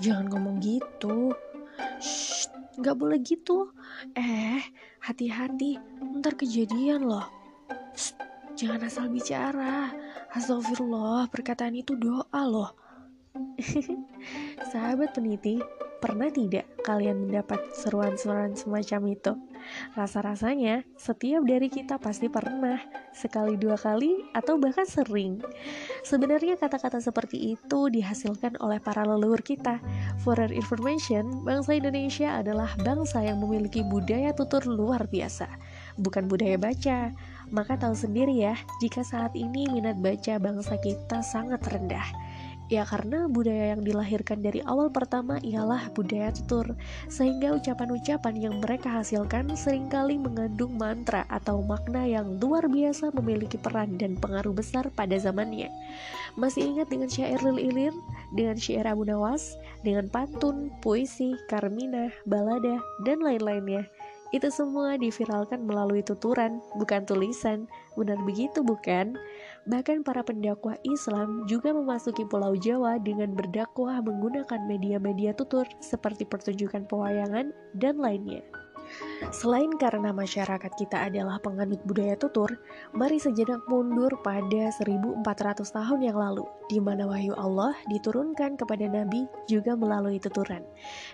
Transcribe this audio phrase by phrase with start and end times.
[0.00, 1.36] jangan ngomong gitu.
[2.00, 2.48] Shh,
[2.80, 3.68] nggak boleh gitu.
[4.16, 4.60] Eh,
[5.04, 5.76] hati-hati,
[6.18, 7.28] ntar kejadian loh.
[7.92, 8.16] Shh,
[8.56, 9.92] jangan asal bicara.
[10.32, 12.72] Astagfirullah, perkataan itu doa loh.
[14.72, 15.60] Sahabat peniti,
[16.00, 19.32] pernah tidak kalian mendapat seruan-seruan semacam itu?
[19.92, 22.80] Rasa-rasanya, setiap dari kita pasti pernah,
[23.12, 25.44] sekali dua kali, atau bahkan sering.
[26.02, 29.78] Sebenarnya kata-kata seperti itu dihasilkan oleh para leluhur kita.
[30.24, 35.46] For your information, bangsa Indonesia adalah bangsa yang memiliki budaya tutur luar biasa,
[36.00, 37.12] bukan budaya baca.
[37.50, 42.29] Maka tahu sendiri ya, jika saat ini minat baca bangsa kita sangat rendah.
[42.70, 46.78] Ya karena budaya yang dilahirkan dari awal pertama ialah budaya tutur
[47.10, 53.58] Sehingga ucapan-ucapan yang mereka hasilkan sering kali mengandung mantra atau makna yang luar biasa memiliki
[53.58, 55.66] peran dan pengaruh besar pada zamannya.
[56.38, 57.94] Masih ingat dengan syair Lil Ilir,
[58.38, 63.90] dengan syair Abu Nawas, dengan pantun, puisi, karmina, balada, dan lain-lainnya
[64.30, 67.66] itu semua diviralkan melalui tuturan, bukan tulisan.
[67.98, 69.18] Benar begitu, bukan?
[69.66, 76.86] Bahkan para pendakwah Islam juga memasuki Pulau Jawa dengan berdakwah menggunakan media-media tutur seperti pertunjukan
[76.86, 78.46] pewayangan dan lainnya.
[79.30, 82.48] Selain karena masyarakat kita adalah penganut budaya tutur,
[82.96, 85.22] mari sejenak mundur pada 1400
[85.60, 90.64] tahun yang lalu, di mana wahyu Allah diturunkan kepada Nabi juga melalui tuturan.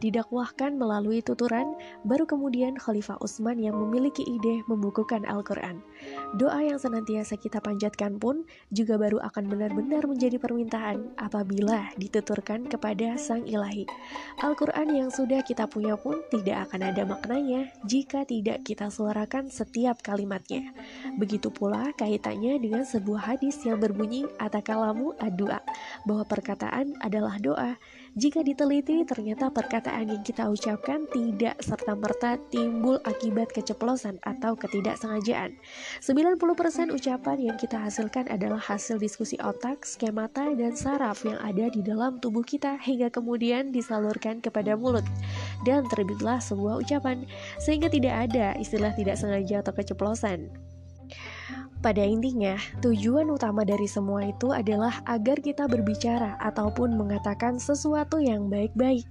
[0.00, 1.76] Didakwahkan melalui tuturan,
[2.08, 5.84] baru kemudian Khalifah Utsman yang memiliki ide membukukan Al-Quran.
[6.40, 13.20] Doa yang senantiasa kita panjatkan pun juga baru akan benar-benar menjadi permintaan apabila dituturkan kepada
[13.20, 13.84] Sang Ilahi.
[14.40, 20.00] Al-Quran yang sudah kita punya pun tidak akan ada maknanya jika tidak kita suarakan setiap
[20.04, 20.70] kalimatnya.
[21.16, 25.64] Begitu pula kaitannya dengan sebuah hadis yang berbunyi atakalamu adua,
[26.04, 27.80] bahwa perkataan adalah doa.
[28.18, 35.54] Jika diteliti, ternyata perkataan yang kita ucapkan tidak serta-merta timbul akibat keceplosan atau ketidaksengajaan.
[36.02, 41.86] 90% ucapan yang kita hasilkan adalah hasil diskusi otak, skemata, dan saraf yang ada di
[41.86, 45.06] dalam tubuh kita hingga kemudian disalurkan kepada mulut.
[45.66, 47.28] Dan terbitlah sebuah ucapan,
[47.60, 50.48] sehingga tidak ada istilah tidak sengaja atau keceplosan.
[51.80, 58.52] Pada intinya, tujuan utama dari semua itu adalah agar kita berbicara ataupun mengatakan sesuatu yang
[58.52, 59.08] baik-baik.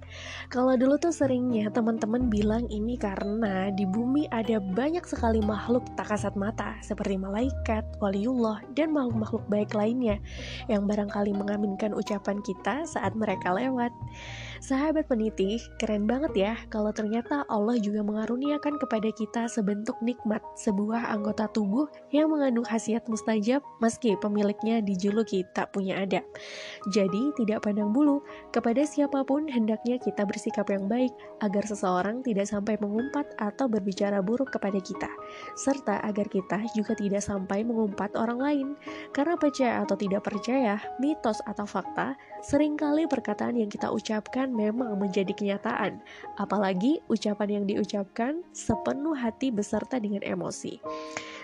[0.54, 6.14] Kalau dulu tuh seringnya teman-teman bilang ini karena di bumi ada banyak sekali makhluk tak
[6.14, 10.22] kasat mata seperti malaikat, waliullah, dan makhluk-makhluk baik lainnya
[10.70, 13.90] yang barangkali mengaminkan ucapan kita saat mereka lewat.
[14.60, 21.16] Sahabat peniti, keren banget ya kalau ternyata Allah juga mengaruniakan kepada kita sebentuk nikmat, sebuah
[21.16, 26.20] anggota tubuh yang mengandung khasiat mustajab meski pemiliknya dijuluki tak punya adab.
[26.92, 28.20] Jadi tidak pandang bulu,
[28.52, 34.20] kepada siapa pun hendaknya kita bersikap yang baik agar seseorang tidak sampai mengumpat atau berbicara
[34.20, 35.08] buruk kepada kita,
[35.56, 38.68] serta agar kita juga tidak sampai mengumpat orang lain.
[39.16, 42.12] Karena percaya atau tidak percaya, mitos atau fakta,
[42.44, 46.02] sering kali perkataan yang kita ucapkan memang menjadi kenyataan,
[46.36, 50.82] apalagi ucapan yang diucapkan sepenuh hati beserta dengan emosi.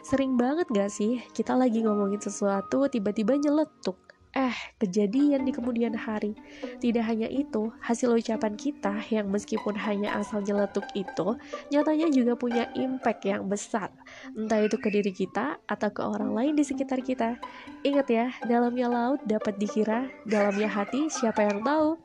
[0.07, 4.07] Sering banget gak sih kita lagi ngomongin sesuatu tiba-tiba nyeletuk
[4.37, 6.37] Eh, kejadian di kemudian hari.
[6.77, 11.41] Tidak hanya itu, hasil ucapan kita yang meskipun hanya asal nyeletuk itu,
[11.73, 13.89] nyatanya juga punya impact yang besar.
[14.37, 17.41] Entah itu ke diri kita atau ke orang lain di sekitar kita.
[17.81, 21.97] Ingat ya, dalamnya laut dapat dikira, dalamnya hati siapa yang tahu.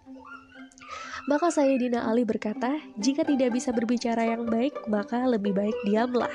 [1.30, 6.32] Maka saya Dina Ali berkata, jika tidak bisa berbicara yang baik, maka lebih baik diamlah.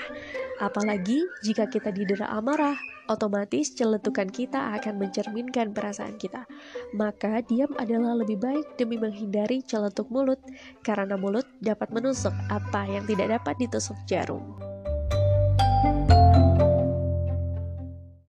[0.62, 2.78] Apalagi jika kita didera amarah,
[3.10, 6.46] otomatis celetukan kita akan mencerminkan perasaan kita.
[6.94, 10.38] Maka diam adalah lebih baik demi menghindari celetuk mulut,
[10.86, 14.65] karena mulut dapat menusuk apa yang tidak dapat ditusuk jarum.